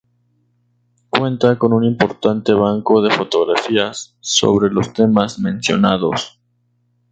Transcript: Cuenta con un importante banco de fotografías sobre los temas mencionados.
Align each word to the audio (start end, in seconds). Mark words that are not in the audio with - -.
Cuenta 1.11 1.59
con 1.59 1.73
un 1.73 1.83
importante 1.83 2.53
banco 2.53 3.03
de 3.03 3.11
fotografías 3.11 4.17
sobre 4.19 4.71
los 4.73 4.93
temas 4.93 5.37
mencionados. 5.37 6.41